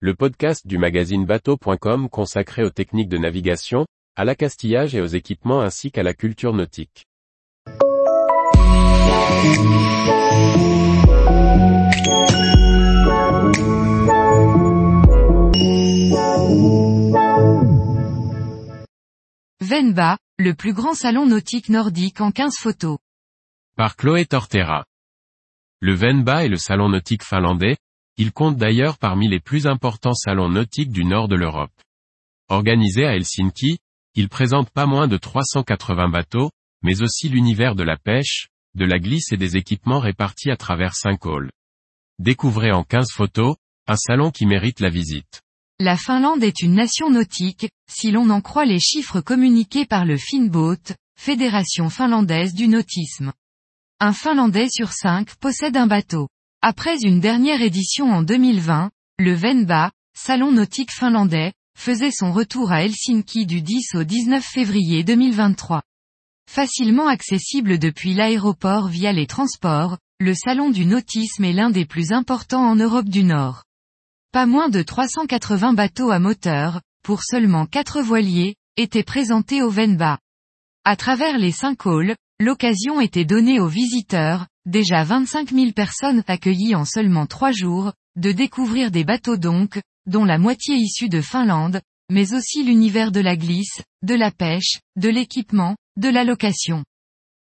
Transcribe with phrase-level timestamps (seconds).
[0.00, 5.62] le podcast du magazine bateau.com consacré aux techniques de navigation, à l'accastillage et aux équipements
[5.62, 7.06] ainsi qu'à la culture nautique.
[19.62, 22.98] Venba, le plus grand salon nautique nordique en 15 photos.
[23.76, 24.84] Par Chloé Tortera.
[25.80, 27.76] Le Venba est le salon nautique finlandais,
[28.16, 31.72] il compte d'ailleurs parmi les plus importants salons nautiques du nord de l'Europe.
[32.48, 33.78] Organisé à Helsinki,
[34.14, 36.50] il présente pas moins de 380 bateaux,
[36.82, 40.94] mais aussi l'univers de la pêche, de la glisse et des équipements répartis à travers
[40.94, 41.50] 5 halls.
[42.18, 45.42] Découvrez en 15 photos, un salon qui mérite la visite.
[45.78, 50.16] La Finlande est une nation nautique, si l'on en croit les chiffres communiqués par le
[50.16, 53.32] Finboat, Fédération finlandaise du nautisme.
[54.00, 56.28] Un Finlandais sur cinq possède un bateau.
[56.62, 62.82] Après une dernière édition en 2020, le Venba, salon nautique finlandais, faisait son retour à
[62.82, 65.82] Helsinki du 10 au 19 février 2023.
[66.50, 72.12] Facilement accessible depuis l'aéroport via les transports, le salon du nautisme est l'un des plus
[72.12, 73.64] importants en Europe du Nord.
[74.32, 80.18] Pas moins de 380 bateaux à moteur, pour seulement 4 voiliers, étaient présentés au Venba.
[80.84, 86.74] À travers les 5 halls, l'occasion était donnée aux visiteurs, déjà 25 000 personnes accueillies
[86.74, 91.80] en seulement trois jours, de découvrir des bateaux donc, dont la moitié issue de Finlande,
[92.10, 96.84] mais aussi l'univers de la glisse, de la pêche, de l'équipement, de la location.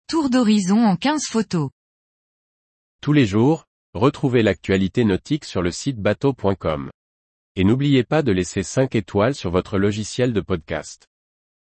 [0.08, 1.70] Tour d'horizon en 15 photos.
[3.00, 6.90] Tous les jours, retrouvez l'actualité nautique sur le site bateau.com.
[7.56, 11.09] Et n'oubliez pas de laisser 5 étoiles sur votre logiciel de podcast.